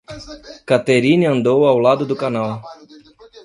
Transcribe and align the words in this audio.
Catherine 0.67 1.25
andou 1.33 1.59
ao 1.67 1.77
lado 1.85 2.03
do 2.09 2.15
canal. 2.23 2.53